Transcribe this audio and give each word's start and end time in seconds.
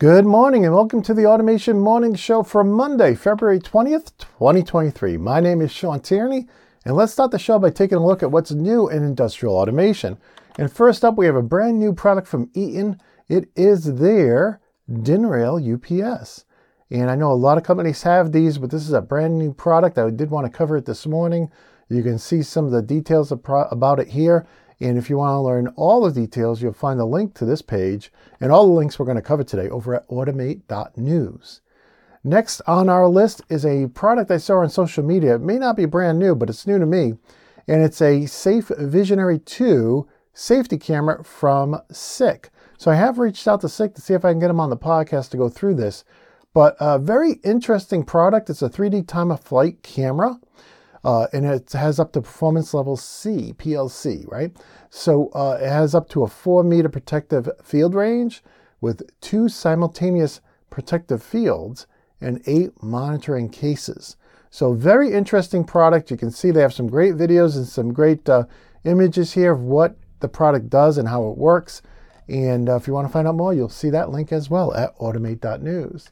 Good 0.00 0.26
morning 0.26 0.64
and 0.64 0.72
welcome 0.72 1.02
to 1.02 1.12
the 1.12 1.26
Automation 1.26 1.80
Morning 1.80 2.14
Show 2.14 2.44
for 2.44 2.62
Monday, 2.62 3.16
February 3.16 3.58
20th, 3.58 4.16
2023. 4.18 5.16
My 5.16 5.40
name 5.40 5.60
is 5.60 5.72
Sean 5.72 5.98
Tierney, 5.98 6.46
and 6.84 6.94
let's 6.94 7.12
start 7.12 7.32
the 7.32 7.38
show 7.40 7.58
by 7.58 7.70
taking 7.70 7.98
a 7.98 8.06
look 8.06 8.22
at 8.22 8.30
what's 8.30 8.52
new 8.52 8.88
in 8.88 9.02
industrial 9.02 9.56
automation. 9.56 10.16
And 10.56 10.72
first 10.72 11.04
up, 11.04 11.18
we 11.18 11.26
have 11.26 11.34
a 11.34 11.42
brand 11.42 11.80
new 11.80 11.92
product 11.92 12.28
from 12.28 12.48
Eaton. 12.54 13.00
It 13.28 13.48
is 13.56 13.96
their 13.96 14.60
Din 15.02 15.26
Rail 15.26 15.56
UPS. 15.56 16.44
And 16.92 17.10
I 17.10 17.16
know 17.16 17.32
a 17.32 17.34
lot 17.34 17.58
of 17.58 17.64
companies 17.64 18.04
have 18.04 18.30
these, 18.30 18.58
but 18.58 18.70
this 18.70 18.82
is 18.82 18.92
a 18.92 19.02
brand 19.02 19.36
new 19.36 19.52
product. 19.52 19.98
I 19.98 20.10
did 20.10 20.30
want 20.30 20.46
to 20.46 20.56
cover 20.56 20.76
it 20.76 20.84
this 20.84 21.08
morning. 21.08 21.50
You 21.88 22.04
can 22.04 22.20
see 22.20 22.42
some 22.42 22.66
of 22.66 22.70
the 22.70 22.82
details 22.82 23.32
about 23.32 23.98
it 23.98 24.06
here. 24.06 24.46
And 24.80 24.96
if 24.96 25.10
you 25.10 25.18
want 25.18 25.34
to 25.34 25.40
learn 25.40 25.68
all 25.76 26.02
the 26.02 26.12
details, 26.12 26.62
you'll 26.62 26.72
find 26.72 27.00
a 27.00 27.04
link 27.04 27.34
to 27.34 27.44
this 27.44 27.62
page 27.62 28.12
and 28.40 28.52
all 28.52 28.66
the 28.66 28.72
links 28.72 28.98
we're 28.98 29.06
going 29.06 29.16
to 29.16 29.22
cover 29.22 29.44
today 29.44 29.68
over 29.68 29.94
at 29.94 30.08
automate.news. 30.08 31.60
Next 32.24 32.60
on 32.66 32.88
our 32.88 33.08
list 33.08 33.42
is 33.48 33.64
a 33.64 33.88
product 33.88 34.30
I 34.30 34.36
saw 34.36 34.58
on 34.58 34.70
social 34.70 35.04
media. 35.04 35.36
It 35.36 35.40
may 35.40 35.58
not 35.58 35.76
be 35.76 35.86
brand 35.86 36.18
new, 36.18 36.34
but 36.34 36.48
it's 36.50 36.66
new 36.66 36.78
to 36.78 36.86
me. 36.86 37.14
And 37.66 37.82
it's 37.82 38.00
a 38.00 38.26
Safe 38.26 38.68
Visionary 38.78 39.38
2 39.38 40.06
safety 40.32 40.78
camera 40.78 41.24
from 41.24 41.80
SICK. 41.90 42.50
So 42.76 42.90
I 42.92 42.94
have 42.94 43.18
reached 43.18 43.48
out 43.48 43.60
to 43.62 43.68
SICK 43.68 43.94
to 43.94 44.00
see 44.00 44.14
if 44.14 44.24
I 44.24 44.30
can 44.30 44.38
get 44.38 44.48
them 44.48 44.60
on 44.60 44.70
the 44.70 44.76
podcast 44.76 45.30
to 45.30 45.36
go 45.36 45.48
through 45.48 45.74
this. 45.74 46.04
But 46.54 46.76
a 46.80 46.98
very 46.98 47.40
interesting 47.44 48.04
product. 48.04 48.48
It's 48.48 48.62
a 48.62 48.68
3D 48.68 49.06
time 49.06 49.30
of 49.30 49.40
flight 49.40 49.82
camera. 49.82 50.38
Uh, 51.08 51.26
and 51.32 51.46
it 51.46 51.72
has 51.72 51.98
up 51.98 52.12
to 52.12 52.20
performance 52.20 52.74
level 52.74 52.94
C, 52.94 53.54
PLC, 53.56 54.30
right? 54.30 54.54
So 54.90 55.28
uh, 55.28 55.58
it 55.58 55.66
has 55.66 55.94
up 55.94 56.06
to 56.10 56.22
a 56.22 56.28
four 56.28 56.62
meter 56.62 56.90
protective 56.90 57.48
field 57.64 57.94
range 57.94 58.42
with 58.82 59.00
two 59.22 59.48
simultaneous 59.48 60.42
protective 60.68 61.22
fields 61.22 61.86
and 62.20 62.42
eight 62.44 62.82
monitoring 62.82 63.48
cases. 63.48 64.16
So 64.50 64.74
very 64.74 65.10
interesting 65.14 65.64
product. 65.64 66.10
You 66.10 66.18
can 66.18 66.30
see 66.30 66.50
they 66.50 66.60
have 66.60 66.74
some 66.74 66.88
great 66.88 67.14
videos 67.14 67.56
and 67.56 67.66
some 67.66 67.94
great 67.94 68.28
uh, 68.28 68.44
images 68.84 69.32
here 69.32 69.52
of 69.52 69.62
what 69.62 69.96
the 70.20 70.28
product 70.28 70.68
does 70.68 70.98
and 70.98 71.08
how 71.08 71.26
it 71.30 71.38
works. 71.38 71.80
And 72.28 72.68
uh, 72.68 72.76
if 72.76 72.86
you 72.86 72.92
want 72.92 73.06
to 73.06 73.12
find 73.14 73.26
out 73.26 73.34
more, 73.34 73.54
you'll 73.54 73.70
see 73.70 73.88
that 73.88 74.10
link 74.10 74.30
as 74.30 74.50
well 74.50 74.74
at 74.74 74.94
automate.news. 74.98 76.10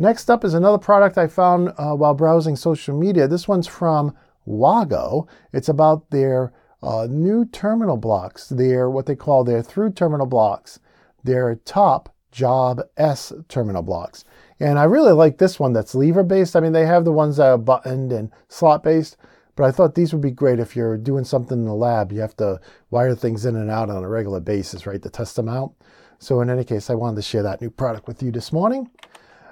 Next 0.00 0.30
up 0.30 0.44
is 0.44 0.54
another 0.54 0.78
product 0.78 1.18
I 1.18 1.26
found 1.26 1.70
uh, 1.76 1.92
while 1.96 2.14
browsing 2.14 2.54
social 2.54 2.96
media. 2.96 3.26
This 3.26 3.48
one's 3.48 3.66
from 3.66 4.14
Wago. 4.48 5.28
It's 5.52 5.68
about 5.68 6.10
their 6.10 6.52
uh, 6.82 7.06
new 7.10 7.44
terminal 7.44 7.96
blocks, 7.96 8.48
their 8.48 8.88
what 8.88 9.06
they 9.06 9.16
call 9.16 9.44
their 9.44 9.62
through 9.62 9.92
terminal 9.92 10.26
blocks, 10.26 10.80
their 11.24 11.54
top 11.64 12.14
job 12.30 12.80
S 12.96 13.32
terminal 13.48 13.82
blocks. 13.82 14.24
And 14.60 14.78
I 14.78 14.84
really 14.84 15.12
like 15.12 15.38
this 15.38 15.60
one 15.60 15.72
that's 15.72 15.94
lever 15.94 16.22
based. 16.22 16.56
I 16.56 16.60
mean, 16.60 16.72
they 16.72 16.86
have 16.86 17.04
the 17.04 17.12
ones 17.12 17.36
that 17.36 17.46
are 17.46 17.58
buttoned 17.58 18.12
and 18.12 18.30
slot 18.48 18.82
based, 18.82 19.16
but 19.56 19.64
I 19.64 19.70
thought 19.70 19.94
these 19.94 20.12
would 20.12 20.22
be 20.22 20.30
great 20.30 20.58
if 20.58 20.74
you're 20.74 20.96
doing 20.96 21.24
something 21.24 21.58
in 21.58 21.64
the 21.64 21.74
lab. 21.74 22.12
You 22.12 22.20
have 22.20 22.36
to 22.36 22.60
wire 22.90 23.14
things 23.14 23.44
in 23.44 23.56
and 23.56 23.70
out 23.70 23.90
on 23.90 24.02
a 24.02 24.08
regular 24.08 24.40
basis, 24.40 24.86
right, 24.86 25.02
to 25.02 25.10
test 25.10 25.36
them 25.36 25.48
out. 25.48 25.74
So, 26.20 26.40
in 26.40 26.50
any 26.50 26.64
case, 26.64 26.90
I 26.90 26.94
wanted 26.94 27.16
to 27.16 27.22
share 27.22 27.44
that 27.44 27.60
new 27.60 27.70
product 27.70 28.08
with 28.08 28.22
you 28.22 28.32
this 28.32 28.52
morning. 28.52 28.90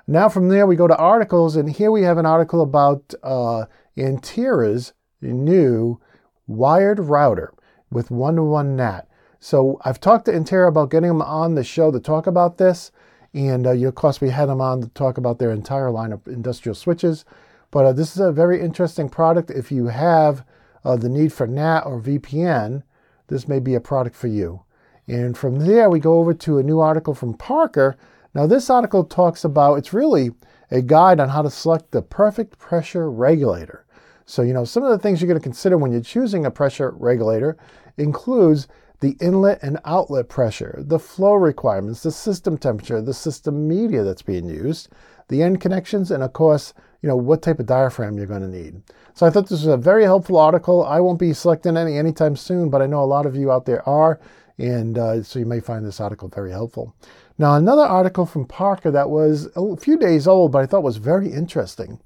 Now 0.08 0.28
from 0.28 0.48
there, 0.48 0.68
we 0.68 0.76
go 0.76 0.86
to 0.86 0.96
articles, 0.96 1.56
and 1.56 1.68
here 1.68 1.90
we 1.90 2.02
have 2.02 2.18
an 2.18 2.26
article 2.26 2.62
about 2.62 3.12
uh, 3.24 3.64
Antaira's 3.96 4.92
new 5.20 6.00
wired 6.46 7.00
router 7.00 7.52
with 7.90 8.10
one-to-one 8.10 8.76
NAT. 8.76 9.08
So 9.38 9.80
I've 9.84 10.00
talked 10.00 10.24
to 10.26 10.32
Intera 10.32 10.68
about 10.68 10.90
getting 10.90 11.08
them 11.08 11.22
on 11.22 11.54
the 11.54 11.64
show 11.64 11.90
to 11.90 12.00
talk 12.00 12.26
about 12.26 12.58
this, 12.58 12.90
and 13.34 13.66
uh, 13.66 13.70
of 13.70 13.94
course 13.94 14.20
we 14.20 14.30
had 14.30 14.46
them 14.46 14.60
on 14.60 14.80
to 14.80 14.88
talk 14.88 15.18
about 15.18 15.38
their 15.38 15.50
entire 15.50 15.90
line 15.90 16.12
of 16.12 16.26
industrial 16.26 16.74
switches. 16.74 17.24
But 17.70 17.86
uh, 17.86 17.92
this 17.92 18.14
is 18.14 18.20
a 18.20 18.32
very 18.32 18.60
interesting 18.60 19.08
product. 19.08 19.50
If 19.50 19.70
you 19.70 19.86
have 19.86 20.44
uh, 20.84 20.96
the 20.96 21.08
need 21.08 21.32
for 21.32 21.46
NAT 21.46 21.84
or 21.86 22.00
VPN, 22.00 22.82
this 23.28 23.48
may 23.48 23.60
be 23.60 23.74
a 23.74 23.80
product 23.80 24.16
for 24.16 24.28
you. 24.28 24.62
And 25.08 25.36
from 25.36 25.60
there, 25.60 25.88
we 25.88 26.00
go 26.00 26.18
over 26.18 26.34
to 26.34 26.58
a 26.58 26.62
new 26.62 26.80
article 26.80 27.14
from 27.14 27.34
Parker 27.34 27.96
now, 28.36 28.46
this 28.46 28.68
article 28.68 29.02
talks 29.02 29.44
about 29.44 29.76
it's 29.76 29.94
really 29.94 30.32
a 30.70 30.82
guide 30.82 31.20
on 31.20 31.30
how 31.30 31.40
to 31.40 31.50
select 31.50 31.90
the 31.90 32.02
perfect 32.02 32.58
pressure 32.58 33.10
regulator. 33.10 33.85
So, 34.26 34.42
you 34.42 34.52
know, 34.52 34.64
some 34.64 34.82
of 34.82 34.90
the 34.90 34.98
things 34.98 35.20
you're 35.20 35.28
going 35.28 35.40
to 35.40 35.42
consider 35.42 35.78
when 35.78 35.92
you're 35.92 36.00
choosing 36.00 36.44
a 36.44 36.50
pressure 36.50 36.94
regulator 36.98 37.56
includes 37.96 38.66
the 39.00 39.16
inlet 39.20 39.62
and 39.62 39.78
outlet 39.84 40.28
pressure, 40.28 40.82
the 40.84 40.98
flow 40.98 41.34
requirements, 41.34 42.02
the 42.02 42.10
system 42.10 42.58
temperature, 42.58 43.00
the 43.00 43.14
system 43.14 43.68
media 43.68 44.02
that's 44.02 44.22
being 44.22 44.48
used, 44.48 44.88
the 45.28 45.42
end 45.42 45.60
connections, 45.60 46.10
and 46.10 46.22
of 46.22 46.32
course, 46.32 46.74
you 47.02 47.08
know, 47.08 47.16
what 47.16 47.42
type 47.42 47.60
of 47.60 47.66
diaphragm 47.66 48.16
you're 48.16 48.26
going 48.26 48.40
to 48.40 48.48
need. 48.48 48.82
So 49.14 49.26
I 49.26 49.30
thought 49.30 49.48
this 49.48 49.64
was 49.64 49.66
a 49.66 49.76
very 49.76 50.04
helpful 50.04 50.38
article. 50.38 50.84
I 50.84 51.00
won't 51.00 51.18
be 51.18 51.32
selecting 51.32 51.76
any 51.76 51.96
anytime 51.96 52.36
soon, 52.36 52.68
but 52.68 52.82
I 52.82 52.86
know 52.86 53.02
a 53.02 53.04
lot 53.04 53.26
of 53.26 53.36
you 53.36 53.52
out 53.52 53.66
there 53.66 53.86
are, 53.88 54.18
and 54.58 54.98
uh, 54.98 55.22
so 55.22 55.38
you 55.38 55.46
may 55.46 55.60
find 55.60 55.84
this 55.84 56.00
article 56.00 56.28
very 56.28 56.50
helpful. 56.50 56.94
Now, 57.38 57.54
another 57.54 57.82
article 57.82 58.24
from 58.24 58.46
Parker 58.46 58.90
that 58.90 59.10
was 59.10 59.48
a 59.54 59.76
few 59.76 59.98
days 59.98 60.26
old, 60.26 60.52
but 60.52 60.62
I 60.62 60.66
thought 60.66 60.82
was 60.82 60.96
very 60.96 61.30
interesting, 61.30 62.00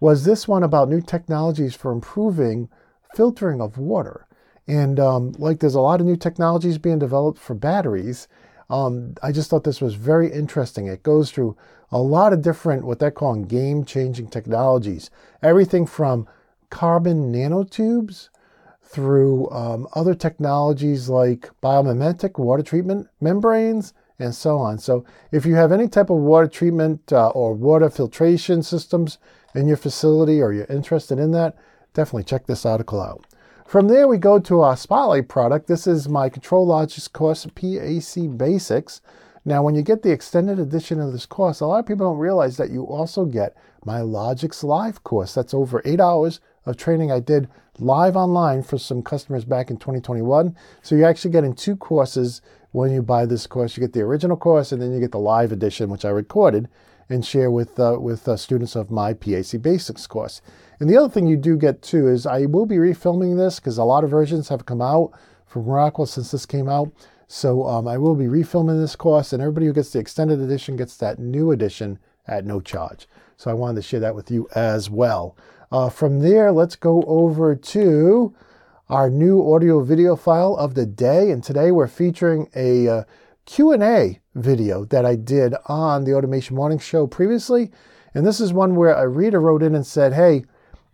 was 0.00 0.24
this 0.24 0.48
one 0.48 0.62
about 0.62 0.88
new 0.88 1.00
technologies 1.00 1.74
for 1.74 1.92
improving 1.92 2.68
filtering 3.14 3.60
of 3.60 3.78
water. 3.78 4.26
And 4.66 4.98
um, 4.98 5.32
like 5.38 5.60
there's 5.60 5.74
a 5.74 5.80
lot 5.80 6.00
of 6.00 6.06
new 6.06 6.16
technologies 6.16 6.78
being 6.78 6.98
developed 6.98 7.38
for 7.38 7.54
batteries, 7.54 8.28
um, 8.70 9.14
I 9.20 9.32
just 9.32 9.50
thought 9.50 9.64
this 9.64 9.80
was 9.80 9.94
very 9.94 10.30
interesting. 10.30 10.86
It 10.86 11.02
goes 11.02 11.32
through 11.32 11.56
a 11.90 11.98
lot 11.98 12.32
of 12.32 12.40
different, 12.40 12.84
what 12.84 13.00
they're 13.00 13.10
calling 13.10 13.42
game 13.42 13.84
changing 13.84 14.28
technologies. 14.28 15.10
Everything 15.42 15.86
from 15.86 16.28
carbon 16.70 17.32
nanotubes 17.32 18.28
through 18.80 19.50
um, 19.50 19.88
other 19.94 20.14
technologies 20.14 21.08
like 21.08 21.50
biomimetic 21.60 22.38
water 22.38 22.62
treatment 22.62 23.08
membranes 23.20 23.92
and 24.20 24.34
so 24.34 24.58
on. 24.58 24.78
So 24.78 25.04
if 25.32 25.44
you 25.44 25.56
have 25.56 25.72
any 25.72 25.88
type 25.88 26.10
of 26.10 26.18
water 26.18 26.46
treatment 26.46 27.12
uh, 27.12 27.30
or 27.30 27.54
water 27.54 27.90
filtration 27.90 28.62
systems 28.62 29.18
in 29.54 29.68
your 29.68 29.76
facility 29.76 30.40
or 30.40 30.52
you're 30.52 30.66
interested 30.66 31.18
in 31.18 31.32
that, 31.32 31.56
definitely 31.94 32.24
check 32.24 32.46
this 32.46 32.66
article 32.66 33.00
out. 33.00 33.24
From 33.66 33.86
there, 33.86 34.08
we 34.08 34.18
go 34.18 34.40
to 34.40 34.62
our 34.62 34.76
Spotlight 34.76 35.28
product. 35.28 35.68
This 35.68 35.86
is 35.86 36.08
my 36.08 36.28
Control 36.28 36.66
ControlLogix 36.66 37.12
course, 37.12 37.46
PAC 37.46 38.36
Basics. 38.36 39.00
Now, 39.44 39.62
when 39.62 39.74
you 39.74 39.82
get 39.82 40.02
the 40.02 40.10
extended 40.10 40.58
edition 40.58 41.00
of 41.00 41.12
this 41.12 41.24
course, 41.24 41.60
a 41.60 41.66
lot 41.66 41.78
of 41.78 41.86
people 41.86 42.10
don't 42.10 42.18
realize 42.18 42.56
that 42.56 42.70
you 42.70 42.84
also 42.84 43.24
get 43.24 43.56
my 43.84 44.00
Logix 44.00 44.62
Live 44.62 45.02
course. 45.04 45.34
That's 45.34 45.54
over 45.54 45.80
eight 45.84 46.00
hours 46.00 46.40
of 46.66 46.76
training 46.76 47.10
I 47.10 47.20
did 47.20 47.48
live 47.78 48.16
online 48.16 48.62
for 48.62 48.76
some 48.76 49.02
customers 49.02 49.44
back 49.44 49.70
in 49.70 49.76
2021. 49.76 50.56
So 50.82 50.94
you're 50.94 51.08
actually 51.08 51.30
getting 51.30 51.54
two 51.54 51.76
courses 51.76 52.42
when 52.72 52.90
you 52.90 53.02
buy 53.02 53.24
this 53.24 53.46
course. 53.46 53.76
You 53.76 53.82
get 53.82 53.92
the 53.92 54.02
original 54.02 54.36
course, 54.36 54.72
and 54.72 54.82
then 54.82 54.92
you 54.92 55.00
get 55.00 55.12
the 55.12 55.18
live 55.18 55.52
edition, 55.52 55.90
which 55.90 56.04
I 56.04 56.10
recorded 56.10 56.68
and 57.10 57.26
share 57.26 57.50
with 57.50 57.78
uh, 57.78 57.98
with 58.00 58.26
uh, 58.26 58.36
students 58.36 58.76
of 58.76 58.90
my 58.90 59.12
PAC 59.12 59.60
Basics 59.60 60.06
course. 60.06 60.40
And 60.78 60.88
the 60.88 60.96
other 60.96 61.10
thing 61.10 61.26
you 61.26 61.36
do 61.36 61.56
get 61.56 61.82
too 61.82 62.08
is 62.08 62.24
I 62.24 62.46
will 62.46 62.64
be 62.64 62.76
refilming 62.76 63.36
this 63.36 63.60
because 63.60 63.76
a 63.76 63.84
lot 63.84 64.04
of 64.04 64.10
versions 64.10 64.48
have 64.48 64.64
come 64.64 64.80
out 64.80 65.12
from 65.44 65.64
Rockwell 65.64 66.06
since 66.06 66.30
this 66.30 66.46
came 66.46 66.68
out. 66.68 66.90
So 67.26 67.66
um, 67.66 67.86
I 67.86 67.98
will 67.98 68.14
be 68.14 68.24
refilming 68.24 68.80
this 68.80 68.96
course, 68.96 69.32
and 69.32 69.42
everybody 69.42 69.66
who 69.66 69.72
gets 69.72 69.90
the 69.90 69.98
extended 69.98 70.40
edition 70.40 70.76
gets 70.76 70.96
that 70.96 71.18
new 71.18 71.50
edition 71.50 71.98
at 72.26 72.46
no 72.46 72.60
charge. 72.60 73.06
So 73.36 73.50
I 73.50 73.54
wanted 73.54 73.76
to 73.76 73.82
share 73.82 74.00
that 74.00 74.14
with 74.14 74.30
you 74.30 74.48
as 74.54 74.88
well. 74.88 75.36
Uh, 75.70 75.88
from 75.88 76.20
there, 76.20 76.50
let's 76.50 76.76
go 76.76 77.02
over 77.06 77.54
to 77.54 78.34
our 78.88 79.08
new 79.08 79.54
audio 79.54 79.82
video 79.82 80.16
file 80.16 80.56
of 80.56 80.74
the 80.74 80.84
day. 80.84 81.30
And 81.30 81.42
today 81.44 81.70
we're 81.70 81.86
featuring 81.86 82.48
a 82.56 82.88
uh, 82.88 83.04
Q&A 83.50 84.20
video 84.36 84.84
that 84.84 85.04
I 85.04 85.16
did 85.16 85.56
on 85.66 86.04
the 86.04 86.14
Automation 86.14 86.54
Morning 86.54 86.78
Show 86.78 87.08
previously. 87.08 87.72
And 88.14 88.24
this 88.24 88.38
is 88.38 88.52
one 88.52 88.76
where 88.76 88.94
a 88.94 89.08
reader 89.08 89.40
wrote 89.40 89.64
in 89.64 89.74
and 89.74 89.84
said, 89.84 90.12
hey, 90.12 90.44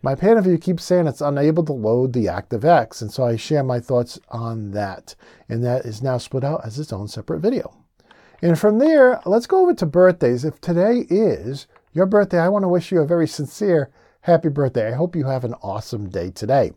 my 0.01 0.15
PanelView 0.15 0.63
keeps 0.63 0.83
saying 0.83 1.07
it's 1.07 1.21
unable 1.21 1.67
to 1.67 1.75
load 1.75 2.15
the 2.15 2.25
ActiveX. 2.25 3.03
And 3.03 3.13
so 3.13 3.25
I 3.25 3.37
share 3.37 3.63
my 3.63 3.79
thoughts 3.79 4.19
on 4.31 4.71
that. 4.71 5.15
And 5.51 5.63
that 5.65 5.85
is 5.85 6.03
now 6.03 6.17
split 6.17 6.45
out 6.45 6.63
as 6.65 6.79
its 6.79 6.95
own 6.95 7.09
separate 7.09 7.41
video. 7.41 7.77
And 8.41 8.59
from 8.59 8.79
there, 8.79 9.21
let's 9.27 9.47
go 9.47 9.61
over 9.61 9.75
to 9.75 9.85
birthdays. 9.85 10.47
If 10.47 10.59
today 10.59 11.05
is 11.11 11.67
your 11.93 12.07
birthday, 12.07 12.39
I 12.39 12.49
want 12.49 12.63
to 12.63 12.69
wish 12.69 12.91
you 12.91 13.03
a 13.03 13.07
very 13.07 13.29
sincere 13.29 13.91
happy 14.23 14.49
birthday. 14.49 14.89
I 14.89 14.97
hope 14.97 15.15
you 15.15 15.27
have 15.27 15.45
an 15.45 15.55
awesome 15.63 16.09
day 16.09 16.31
today. 16.31 16.73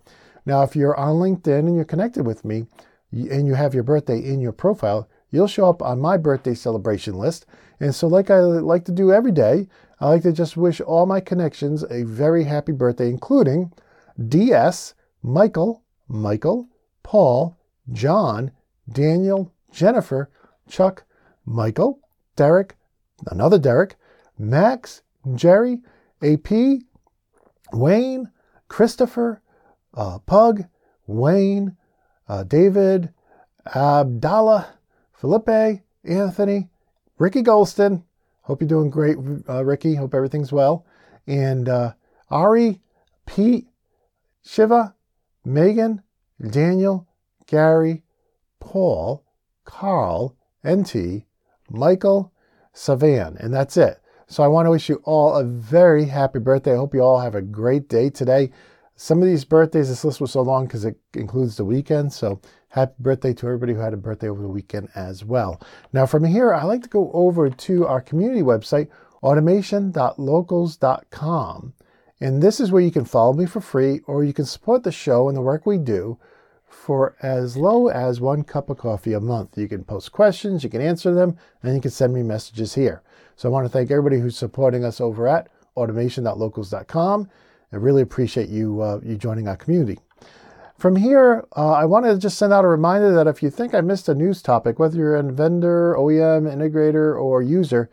Now, 0.45 0.61
if 0.63 0.75
you're 0.75 0.97
on 0.97 1.15
LinkedIn 1.15 1.59
and 1.59 1.75
you're 1.77 1.85
connected 1.85 2.25
with 2.25 2.43
me 2.43 2.65
and 3.13 3.47
you 3.47 3.53
have 3.53 3.73
your 3.73 3.83
birthday 3.83 4.19
in 4.19 4.41
your 4.41 4.51
profile, 4.51 5.07
you'll 5.31 5.47
show 5.47 5.69
up 5.69 5.81
on 5.81 5.99
my 5.99 6.17
birthday 6.17 6.53
celebration 6.53 7.15
list. 7.15 7.45
And 7.79 7.93
so, 7.93 8.07
like 8.07 8.29
I 8.29 8.39
like 8.39 8.85
to 8.85 8.91
do 8.91 9.11
every 9.11 9.31
day, 9.31 9.67
I 9.99 10.07
like 10.07 10.23
to 10.23 10.31
just 10.31 10.57
wish 10.57 10.81
all 10.81 11.05
my 11.05 11.19
connections 11.19 11.83
a 11.89 12.03
very 12.03 12.43
happy 12.45 12.71
birthday, 12.71 13.09
including 13.09 13.71
DS, 14.27 14.93
Michael, 15.21 15.83
Michael, 16.07 16.67
Paul, 17.03 17.57
John, 17.91 18.51
Daniel, 18.91 19.51
Jennifer, 19.71 20.29
Chuck, 20.67 21.03
Michael, 21.45 21.99
Derek, 22.35 22.75
another 23.27 23.59
Derek, 23.59 23.95
Max, 24.37 25.01
Jerry, 25.35 25.79
AP, 26.21 26.49
Wayne, 27.73 28.31
Christopher, 28.67 29.41
uh, 29.93 30.19
Pug, 30.19 30.65
Wayne, 31.07 31.75
uh, 32.27 32.43
David, 32.43 33.13
Abdallah, 33.75 34.78
Felipe, 35.19 35.81
Anthony, 36.06 36.69
Ricky 37.18 37.44
Golston. 37.44 38.04
Hope 38.44 38.62
you're 38.62 38.69
doing 38.69 38.89
great, 38.89 39.18
uh, 39.50 39.66
Ricky. 39.66 39.95
Hope 39.95 40.13
everything's 40.13 40.54
well. 40.54 40.86
And 41.27 41.68
uh, 41.68 41.94
Ari, 42.30 42.80
Pete, 43.25 43.68
Shiva, 44.44 44.95
Megan, 45.44 46.01
Daniel, 46.50 47.06
Gary, 47.48 48.04
Paul, 48.62 49.25
Carl, 49.66 50.38
NT, 50.66 51.25
Michael, 51.69 52.31
Savan. 52.71 53.36
And 53.42 53.54
that's 53.54 53.75
it. 53.75 54.00
So 54.27 54.42
I 54.42 54.48
want 54.48 54.68
to 54.68 54.71
wish 54.71 54.88
you 54.88 55.01
all 55.04 55.36
a 55.36 55.44
very 55.44 56.06
happy 56.06 56.39
birthday. 56.39 56.74
I 56.74 56.77
hope 56.77 56.94
you 56.94 57.01
all 57.01 57.19
have 57.19 57.36
a 57.36 57.42
great 57.42 57.89
day 57.89 58.10
today. 58.10 58.51
Some 58.95 59.21
of 59.21 59.27
these 59.27 59.44
birthdays, 59.44 59.89
this 59.89 60.06
list 60.06 60.21
was 60.21 60.31
so 60.31 60.42
long 60.42 60.66
because 60.66 60.86
it 60.86 60.98
includes 61.13 61.57
the 61.57 61.66
weekend. 61.66 62.13
So 62.13 62.39
happy 62.69 62.94
birthday 63.00 63.33
to 63.33 63.48
everybody 63.48 63.74
who 63.74 63.80
had 63.80 63.94
a 63.94 63.98
birthday 63.98 64.30
over 64.30 64.42
the 64.42 64.48
weekend 64.48 64.88
as 64.95 65.25
well. 65.25 65.62
Now, 65.92 66.06
from 66.06 66.24
here, 66.24 66.54
I 66.54 66.63
like 66.63 66.83
to 66.83 66.89
go 66.89 67.12
over 67.13 67.50
to 67.50 67.88
our 67.88 68.01
community 68.01 68.42
website, 68.42 68.88
automation.locals.com. 69.21 71.74
And 72.21 72.44
this 72.44 72.60
is 72.60 72.71
where 72.71 72.81
you 72.81 72.92
can 72.92 73.06
follow 73.06 73.33
me 73.33 73.45
for 73.45 73.62
free 73.62 74.01
or 74.06 74.24
you 74.24 74.33
can 74.33 74.45
support 74.45 74.83
the 74.83 74.92
show 74.92 75.30
and 75.30 75.38
the 75.38 75.42
work 75.42 75.66
we 75.66 75.77
do 75.77 76.19
for 76.68 77.16
as 77.21 77.57
low 77.57 77.88
as 77.88 78.21
one 78.21 78.44
cup 78.44 78.69
of 78.69 78.77
coffee 78.77 79.13
a 79.13 79.19
month. 79.19 79.57
You 79.57 79.68
can 79.68 79.83
post 79.83 80.12
questions, 80.12 80.63
you 80.63 80.69
can 80.69 80.81
answer 80.81 81.13
them, 81.13 81.38
and 81.63 81.75
you 81.75 81.81
can 81.81 81.92
send 81.92 82.13
me 82.13 82.24
messages 82.24 82.75
here. 82.75 83.01
So 83.36 83.50
I 83.50 83.51
want 83.51 83.66
to 83.66 83.69
thank 83.69 83.89
everybody 83.89 84.19
who's 84.19 84.38
supporting 84.38 84.83
us 84.83 85.01
over 85.01 85.27
at 85.27 85.50
automation.locals.com. 85.75 87.30
I 87.71 87.75
really 87.75 88.01
appreciate 88.01 88.50
you 88.50 88.81
uh, 88.81 89.00
you 89.04 89.16
joining 89.16 89.48
our 89.48 89.56
community. 89.56 90.00
From 90.79 90.95
here, 90.95 91.45
uh, 91.57 91.73
I 91.73 91.83
want 91.83 92.05
to 92.05 92.17
just 92.17 92.37
send 92.37 92.53
out 92.53 92.63
a 92.63 92.69
reminder 92.69 93.11
that 93.11 93.27
if 93.27 93.43
you 93.43 93.49
think 93.49 93.73
I 93.73 93.81
missed 93.81 94.07
a 94.07 94.15
news 94.15 94.41
topic, 94.41 94.79
whether 94.79 94.95
you're 94.95 95.17
a 95.17 95.23
vendor, 95.23 95.93
OEM, 95.99 96.47
integrator, 96.47 97.21
or 97.21 97.41
user, 97.41 97.89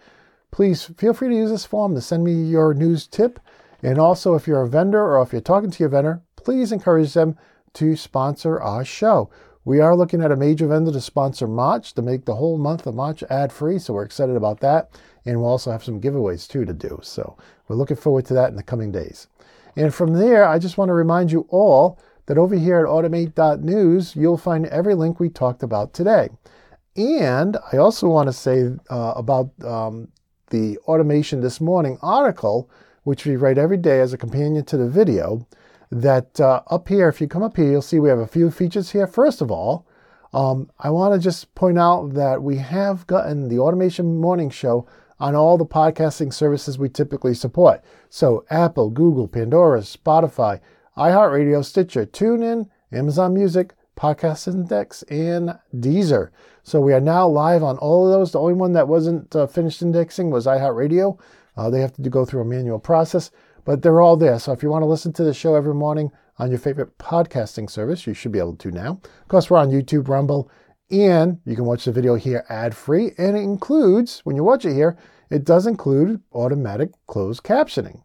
please 0.53 0.85
feel 0.97 1.13
free 1.13 1.31
to 1.31 1.35
use 1.35 1.51
this 1.51 1.67
form 1.67 1.97
to 1.97 2.01
send 2.01 2.23
me 2.23 2.33
your 2.33 2.75
news 2.75 3.09
tip. 3.09 3.41
And 3.83 3.99
also, 3.99 4.37
if 4.37 4.47
you're 4.47 4.63
a 4.63 4.69
vendor 4.69 5.03
or 5.03 5.21
if 5.21 5.33
you're 5.33 5.41
talking 5.41 5.73
to 5.73 5.83
your 5.83 5.89
vendor, 5.89 6.23
please 6.37 6.71
encourage 6.71 7.13
them 7.13 7.37
to 7.73 7.97
sponsor 7.97 8.61
our 8.61 8.85
show. 8.85 9.31
We 9.65 9.81
are 9.81 9.97
looking 9.97 10.23
at 10.23 10.31
a 10.31 10.37
major 10.37 10.69
vendor 10.69 10.93
to 10.93 11.01
sponsor 11.01 11.49
March 11.49 11.93
to 11.95 12.03
make 12.03 12.25
the 12.25 12.37
whole 12.37 12.57
month 12.57 12.87
of 12.87 12.95
March 12.95 13.25
ad 13.25 13.53
free. 13.53 13.81
So 13.81 13.95
we're 13.95 14.05
excited 14.05 14.37
about 14.37 14.61
that. 14.61 14.91
And 15.25 15.41
we'll 15.41 15.51
also 15.51 15.73
have 15.73 15.83
some 15.83 16.01
giveaways 16.01 16.47
too 16.47 16.65
to 16.65 16.73
do. 16.73 17.01
So 17.03 17.37
we're 17.67 17.75
looking 17.75 17.97
forward 17.97 18.27
to 18.27 18.35
that 18.35 18.51
in 18.51 18.57
the 18.57 18.63
coming 18.63 18.93
days. 18.93 19.27
And 19.75 19.93
from 19.93 20.13
there, 20.13 20.47
I 20.47 20.61
just 20.61 20.79
want 20.79 20.91
to 20.91 20.95
remind 20.95 21.33
you 21.33 21.49
all 21.51 21.99
that 22.27 22.39
over 22.39 22.57
here 22.57 22.79
at 22.81 22.87
automate.news, 22.87 24.17
you'll 24.17 24.37
find 24.37 24.67
every 24.67 24.95
link 24.95 25.19
we 25.19 25.29
talked 25.29 25.63
about 25.63 25.93
today. 25.93 26.29
And 26.97 27.57
I 27.73 27.77
also 27.77 28.09
want 28.09 28.29
to 28.29 28.33
say 28.33 28.71
uh, 28.91 29.13
about 29.17 29.51
um, 29.65 30.09
the 30.51 30.79
Automation 30.87 31.41
This 31.41 31.61
Morning 31.61 31.99
article, 32.03 32.71
which 33.05 33.27
we 33.27 33.37
write 33.37 33.59
every 33.59 33.77
day 33.77 34.01
as 34.01 34.13
a 34.13 34.19
companion 34.19 34.65
to 34.65 34.77
the 34.77 34.89
video, 34.89 35.47
that 35.91 36.41
uh, 36.41 36.63
up 36.69 36.89
here, 36.89 37.09
if 37.09 37.21
you 37.21 37.29
come 37.29 37.43
up 37.43 37.57
here, 37.57 37.71
you'll 37.71 37.83
see 37.83 38.01
we 38.01 38.09
have 38.09 38.19
a 38.19 38.27
few 38.27 38.51
features 38.51 38.91
here. 38.91 39.07
First 39.07 39.41
of 39.41 39.51
all, 39.51 39.87
um, 40.33 40.71
I 40.79 40.91
want 40.91 41.15
to 41.15 41.21
just 41.21 41.55
point 41.55 41.79
out 41.79 42.15
that 42.15 42.43
we 42.43 42.57
have 42.57 43.07
gotten 43.07 43.49
the 43.49 43.59
Automation 43.59 44.21
Morning 44.21 44.51
Show 44.51 44.87
on 45.19 45.35
all 45.35 45.57
the 45.57 45.65
podcasting 45.65 46.33
services 46.33 46.79
we 46.79 46.89
typically 46.89 47.35
support. 47.35 47.83
So 48.11 48.45
Apple, 48.51 48.91
Google, 48.91 49.29
Pandora, 49.29 49.81
Spotify, 49.81 50.61
iHeartRadio, 50.97 51.65
Stitcher, 51.65 52.07
TuneIn, 52.07 52.69
Amazon 52.93 53.35
Music, 53.35 53.75
Podcast 53.97 54.49
Index, 54.49 55.03
and 55.05 55.59
Deezer. 55.75 56.31
So 56.63 56.81
we 56.81 56.93
are 56.93 57.01
now 57.01 57.27
live 57.27 57.63
on 57.63 57.79
all 57.79 58.07
of 58.07 58.13
those. 58.13 58.33
The 58.33 58.41
only 58.41 58.55
one 58.55 58.73
that 58.73 58.89
wasn't 58.89 59.35
uh, 59.37 59.47
finished 59.47 59.83
indexing 59.83 60.31
was 60.31 60.47
iHeartRadio. 60.47 61.19
Uh, 61.57 61.71
they 61.71 61.81
have 61.81 61.95
to 61.95 62.11
go 62.11 62.25
through 62.25 62.43
a 62.43 62.47
manual 62.47 62.79
process, 62.79 63.31
but 63.65 63.83
they're 63.83 64.01
all 64.01 64.17
there. 64.17 64.39
So 64.39 64.53
if 64.53 64.63
you 64.63 64.71
want 64.71 64.83
to 64.83 64.87
listen 64.87 65.13
to 65.15 65.25
the 65.25 65.35
show 65.35 65.55
every 65.55 65.75
morning 65.75 66.11
on 66.39 66.51
your 66.51 66.59
favorite 66.59 66.99
podcasting 66.99 67.71
service, 67.71 68.07
you 68.07 68.15
should 68.15 68.33
be 68.33 68.39
able 68.39 68.57
to 68.57 68.71
now. 68.71 69.01
Of 69.03 69.29
course, 69.29 69.51
we're 69.51 69.59
on 69.59 69.71
YouTube, 69.71 70.09
Rumble, 70.09 70.51
and 70.91 71.41
you 71.45 71.57
can 71.57 71.65
watch 71.65 71.85
the 71.85 71.93
video 71.93 72.15
here 72.15 72.45
ad 72.49 72.75
free. 72.75 73.13
And 73.19 73.37
it 73.37 73.41
includes, 73.43 74.21
when 74.25 74.37
you 74.37 74.45
watch 74.45 74.65
it 74.65 74.75
here, 74.75 74.97
it 75.31 75.45
does 75.45 75.67
include 75.67 76.23
automatic 76.33 76.91
closed 77.07 77.43
captioning. 77.43 78.03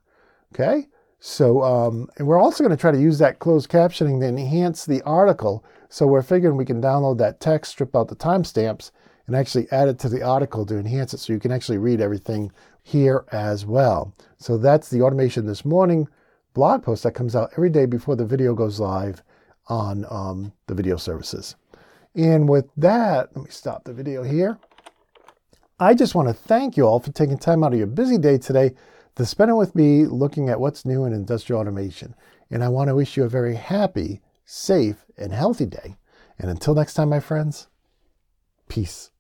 Okay? 0.54 0.88
So, 1.24 1.62
um, 1.62 2.10
and 2.18 2.28
we're 2.28 2.42
also 2.42 2.64
going 2.64 2.76
to 2.76 2.82
try 2.82 2.92
to 2.92 3.00
use 3.00 3.20
that 3.20 3.38
closed 3.38 3.70
captioning 3.70 4.20
to 4.22 4.28
enhance 4.28 4.86
the 4.86 5.04
article. 5.04 5.64
So 5.88 6.08
we're 6.08 6.24
figuring 6.24 6.58
we 6.58 6.66
can 6.66 6.82
download 6.82 7.20
that 7.20 7.40
text, 7.40 7.74
strip 7.74 7.96
out 7.96 8.08
the 8.08 8.16
timestamps, 8.16 8.90
and 9.28 9.36
actually 9.36 9.72
add 9.72 9.88
it 9.88 10.00
to 10.00 10.10
the 10.10 10.24
article 10.24 10.66
to 10.66 10.80
enhance 10.80 11.14
it 11.14 11.20
so 11.20 11.32
you 11.32 11.40
can 11.40 11.52
actually 11.52 11.78
read 11.78 12.02
everything 12.02 12.52
here 12.82 13.24
as 13.32 13.68
well. 13.68 14.16
So 14.40 14.58
that's 14.58 14.90
the 14.90 15.04
automation 15.04 15.46
this 15.46 15.64
morning 15.64 16.08
blog 16.56 16.84
post 16.84 17.04
that 17.04 17.12
comes 17.12 17.36
out 17.36 17.52
every 17.54 17.70
day 17.70 17.86
before 17.86 18.16
the 18.16 18.26
video 18.26 18.56
goes 18.56 18.80
live 18.80 19.22
on 19.68 20.06
um, 20.10 20.52
the 20.66 20.74
video 20.74 20.98
services. 20.98 21.56
And 22.16 22.50
with 22.50 22.68
that, 22.78 23.30
let 23.36 23.46
me 23.46 23.52
stop 23.52 23.84
the 23.84 23.94
video 23.94 24.24
here. 24.24 24.58
I 25.80 25.94
just 25.94 26.16
want 26.16 26.28
to 26.28 26.34
thank 26.34 26.78
you 26.78 26.84
all 26.84 27.00
for 27.00 27.12
taking 27.12 27.38
time 27.38 27.64
out 27.64 27.74
of 27.74 27.78
your 27.78 27.88
busy 27.88 28.18
day 28.18 28.38
today 28.38 28.74
spend 29.26 29.52
it 29.52 29.56
with 29.56 29.76
me 29.76 30.06
looking 30.06 30.50
at 30.50 30.60
what's 30.60 30.86
new 30.86 31.06
in 31.06 31.14
industrial 31.14 31.62
automation. 31.62 32.16
And 32.50 32.64
I 32.64 32.70
want 32.70 32.90
to 32.90 32.96
wish 32.96 33.18
you 33.18 33.24
a 33.24 33.30
very 33.30 33.56
happy, 33.56 34.22
safe, 34.46 35.06
and 35.18 35.32
healthy 35.32 35.66
day. 35.66 35.98
And 36.40 36.50
until 36.50 36.74
next 36.74 36.96
time, 36.96 37.10
my 37.10 37.20
friends, 37.20 37.68
peace. 38.68 39.12